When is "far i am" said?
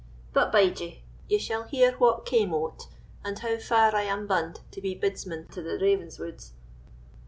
3.59-4.25